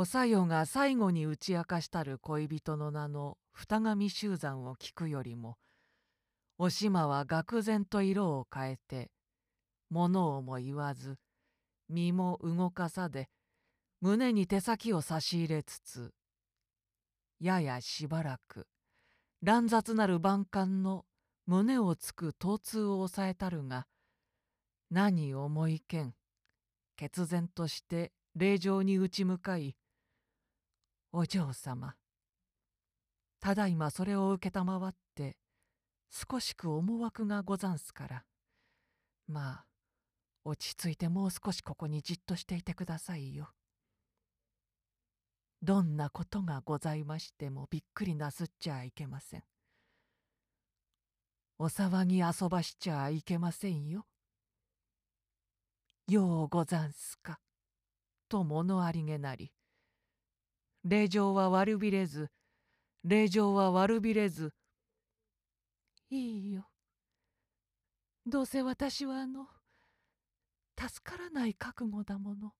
[0.00, 5.56] おさよが最後に打ち明かしたる恋人の名の二神修山を聞くよりも
[6.56, 9.10] おしまは愕然と色を変えて
[9.90, 11.16] 物をも言わず
[11.88, 13.28] 身も動かさで
[14.00, 16.12] 胸に手先を差し入れつつ
[17.40, 18.68] ややしばらく
[19.42, 21.06] 乱雑なる万感の
[21.44, 23.88] 胸をつく疼痛を抑えたるが
[24.92, 26.14] 何思いけん
[26.96, 29.74] 決然として霊場に打ち向かい
[31.12, 31.94] 「お嬢様
[33.40, 35.36] ただいまそれを承って
[36.10, 38.24] 少しく思惑がござんすから
[39.26, 39.64] まあ
[40.44, 43.50] 落ち着いてもう少しここにじっとしていてくださいよ。
[45.60, 49.42] どんなことがございましてもびっくりなすっちゃいけません。
[51.58, 54.06] お騒ぎ遊ばしちゃいけませんよ。
[56.06, 57.40] ようござんすか。
[58.28, 59.52] と物ありげなり。
[60.88, 62.30] 令状は悪びれず、
[63.04, 64.54] 令状は悪びれず。
[66.08, 66.66] いいよ。
[68.24, 69.46] どうせ私はあの、
[70.80, 72.52] 助からない覚悟だもの。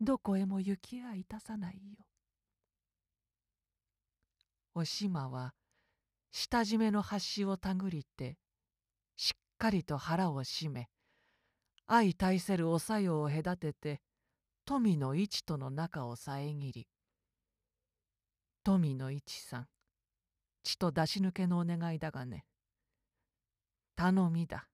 [0.00, 2.04] どこへも行きやいたさないよ。
[4.76, 5.54] おしまは
[6.30, 8.38] 下締めの端をたぐりて
[9.16, 10.88] しっかりと腹を締め
[11.88, 14.00] 相対せるおさよを隔てて
[14.68, 16.86] 富の市との中を遮り
[18.62, 19.66] 富の市さん
[20.62, 22.44] 血と出し抜けのお願いだがね
[23.96, 24.68] 頼みだ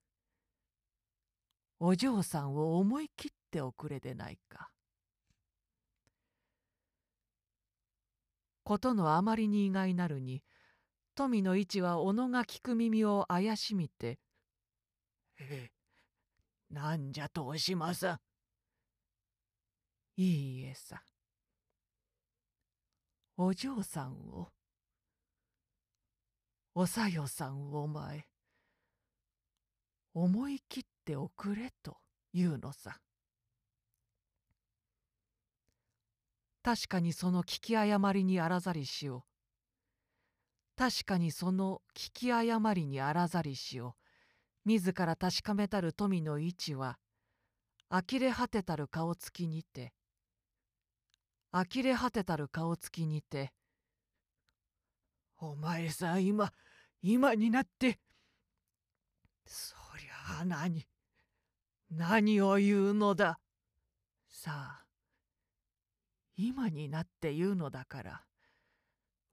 [1.79, 4.69] お嬢さんを思い切っておくれでないか。
[8.65, 10.43] ことのあまりに意外なるに
[11.15, 14.19] 富の位置は小野が聞く耳を怪しみて
[15.39, 15.71] 「え
[16.69, 18.19] なんじゃとおしまさ
[20.17, 21.03] いいえさ。
[23.35, 24.47] お嬢さんを。
[26.73, 28.25] おさよさんお前。
[30.13, 31.97] 思い切っておくれと
[32.33, 33.01] 言うのさ。
[36.63, 39.23] 確かにその聞き誤りにあらざりしを
[40.77, 43.95] 確かにその聞き誤りにあらざりしを
[44.65, 46.97] 自ら確かめたる富の位置は
[47.89, 49.93] 呆れ果てたる顔つきにて
[51.55, 53.53] 呆れ果てたる顔つきにて
[55.39, 56.51] 「お前さん今
[57.01, 57.97] 今になって
[59.45, 60.85] そりゃあ何
[61.89, 63.39] 何を言うのだ
[64.27, 64.51] さ
[64.81, 64.85] あ
[66.35, 68.25] 今になって言うのだから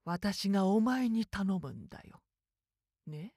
[0.05, 2.23] 私がお前に頼むんだよ。
[3.07, 3.35] ね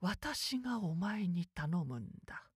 [0.00, 2.48] 私がお前に頼むんだ。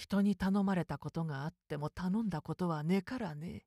[0.00, 3.66] 人に頼まれたことがあっても頼んだことはねからね。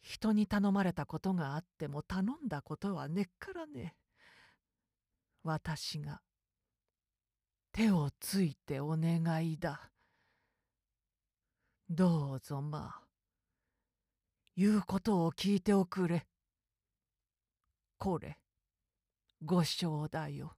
[0.00, 3.96] 人に頼まれたことがあっても頼んだことはねっからね。
[5.44, 6.22] 私が
[7.70, 9.90] 手をついてお願いだ。
[11.90, 13.00] どうぞまあ、
[14.56, 16.26] 言うことを聞いておくれ。
[17.98, 18.38] これ、
[19.44, 20.56] ご承だよ。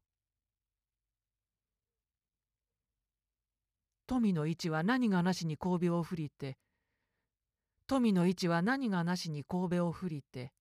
[4.09, 6.57] 富の位置は何がなしに神戸を振りて、
[7.87, 10.53] 富の位置は何がなしに神戸を振りて、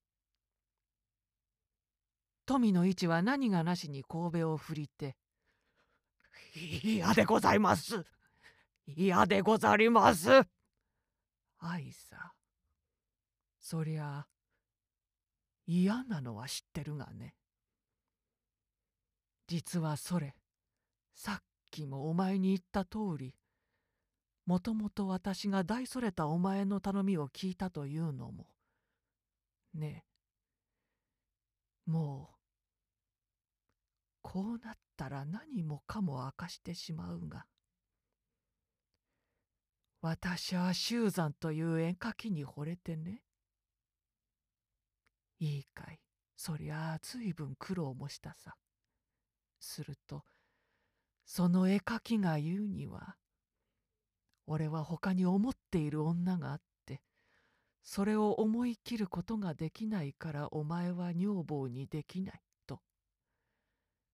[2.46, 5.16] 富の位置は何がなしに神戸を振りて、
[6.84, 8.06] 嫌でございます。
[8.86, 10.30] 嫌でござります。
[11.60, 12.34] 愛さ。
[13.60, 14.28] そりゃ
[15.66, 17.34] 嫌なのは知ってるがね。
[19.48, 20.36] 実はそれ、
[21.14, 23.36] さっきもお前に言った通り、
[24.46, 28.48] もともと私が大それたお前の頼みを聞いたというのも、
[29.74, 30.06] ね
[31.88, 32.38] え、もう
[34.22, 37.46] こうなったら何もかも明かしてしまうが
[40.02, 43.22] 私は修山という絵描きに惚れてね
[45.40, 46.00] いいかい。
[46.36, 48.56] そりゃあ随分苦労もしたさ。
[49.60, 50.24] すると
[51.28, 53.18] その絵描きが言うには
[54.48, 57.02] 俺は他に思っている女があって
[57.84, 62.80] それを思い切ることができないからお前は女房にできないと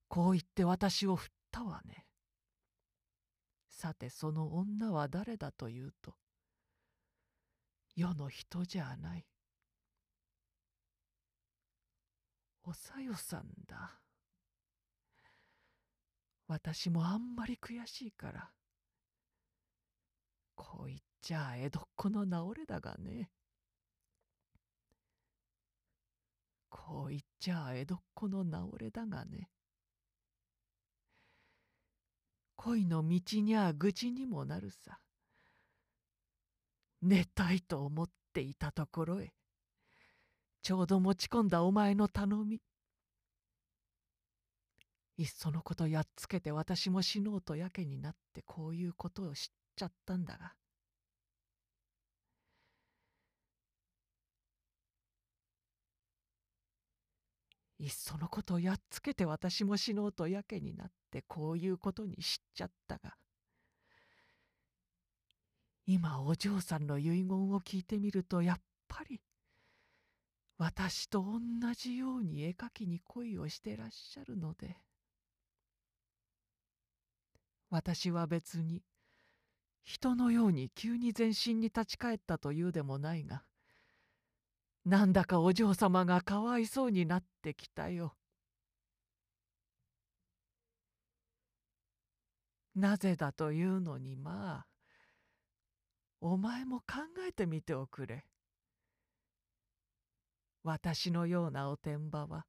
[0.07, 2.07] こう言って私を振ったわね。
[3.69, 6.15] さてその女は誰だというと
[7.95, 9.25] 世の人じゃない。
[12.63, 14.02] おさよさんだ。
[16.47, 18.51] 私もあんまり悔しいから。
[20.55, 23.29] こう言っちゃ江戸っ子の直れだがね。
[26.69, 29.49] こう言っちゃ江戸っ子の直れだがね。
[32.55, 34.99] 恋の道にゃ愚痴にもなるさ。
[37.01, 39.33] 寝たいと思っていたところへ
[40.61, 42.61] ちょうど持ち込んだお前の頼み。
[45.17, 50.53] いっそのことやっつけて私も死のうとやけになってこういうことを知っちゃったんだが。
[57.79, 63.15] いっそのことやっつけて私も死のうとやけになってこういうことに知っちゃったが。
[65.85, 69.21] 今お嬢さんの遺言を聞いてみるとやっぱり
[70.57, 71.39] 私と同
[71.73, 74.77] じように絵描きに恋をしてらっしゃるので。
[77.73, 78.83] 私は別に
[79.83, 83.41] 人のように急に全身に立ち返ったというでもないが
[84.85, 88.13] なんだかお嬢様がかわいそうになってきたよ。
[92.75, 94.67] なぜだというのにまあ
[96.21, 96.85] お前も考
[97.27, 98.23] えてみておくれ。
[100.61, 102.45] 私のようなおてんばは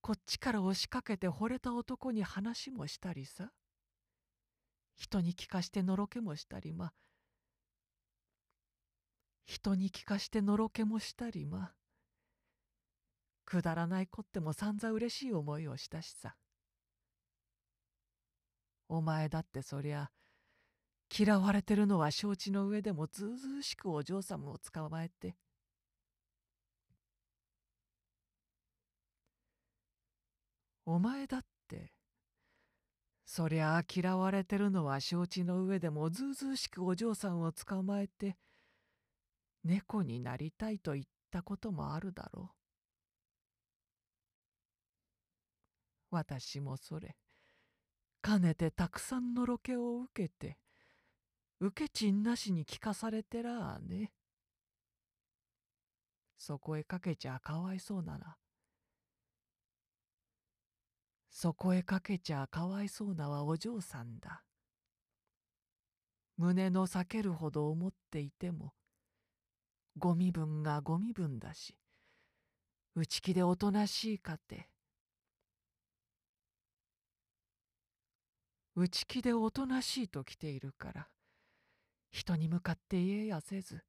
[0.00, 3.52] こっちから押しかけて惚れた男に話もしたりさ
[4.96, 6.92] 人に聞かしてのろけもしたりま
[9.44, 11.72] 人に聞かしてのろけもしたりま
[13.44, 16.34] くだらないこってもさんざ嬉しい思いをしたしさ。
[18.88, 20.10] お前だってそりゃ
[21.16, 25.36] 嫌われてるのは承知の上でもずうずうしくお嬢様を捕まえて。
[30.86, 31.53] お前だって
[33.26, 38.36] そりゃあ嫌われてるのは承知の上でもずうずうしくお嬢さんを捕まえて
[39.64, 42.54] 猫になりたいと言ったこともあるだろう。
[46.10, 47.16] 私もそれ
[48.22, 50.58] かねてたくさんのロケを受けて
[51.60, 54.12] 受け賃なしに聞かされてらあね。
[56.38, 58.36] そこへかけちゃかわいそうなら
[61.36, 64.44] そこへかけちゃかわいそうなはお嬢さんだ。
[66.36, 68.72] 胸の裂けるほど思っていても
[69.98, 71.76] ご身分がご身分だし
[72.94, 74.68] 内気でおとなしいかて
[78.76, 81.08] 内気でおとなしいと来ているから
[82.12, 83.82] 人に向かって言えやせず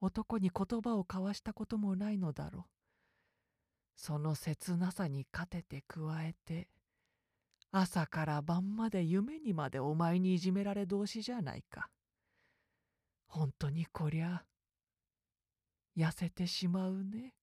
[0.00, 2.85] 男に言葉を交わしたこともないのだろう。
[3.96, 6.68] その切なさに勝てて加えて
[7.72, 11.88] 朝から晩まで夢にまでお前にいじめられ同士じゃないか。
[13.26, 14.44] 本当にこりゃ
[15.96, 17.34] 痩せてしまうね。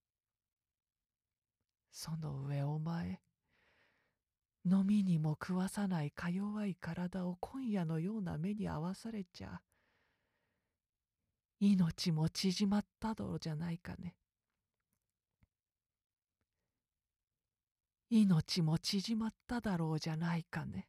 [1.91, 3.19] その上お前
[4.65, 9.61] 飲みにも食わさないか弱い体を今夜のような目に合わされちゃ
[11.59, 14.15] 命も縮まったどろじゃないかね。
[18.15, 20.88] 命も縮まっただろうじゃないかね。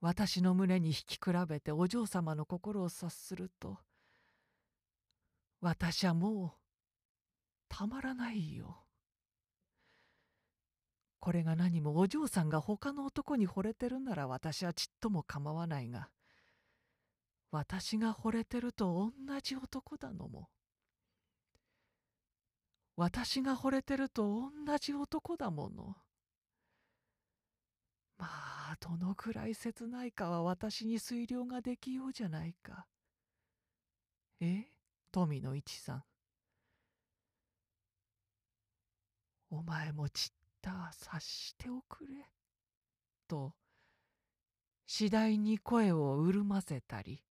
[0.00, 3.78] 私の胸に引き比べてお嬢様の心を察すると
[5.60, 6.50] 私はもう
[7.68, 8.78] たまらないよ。
[11.20, 16.08] これが何もお嬢さんが他の男に惚れてるなら私はちっとも構わないが
[17.50, 20.48] 私が惚れてると同じ男だのも。
[22.96, 25.96] 私が惚れてると同じ男だもの。
[28.18, 32.86] まあどのくらい切ないかは私に推量ができようじゃないか。
[34.40, 34.66] え？
[35.10, 36.04] 富の一さん。
[39.50, 42.30] お前もちった察しておくれ。
[43.28, 43.54] と
[44.86, 47.24] 次第に声を潤ませたり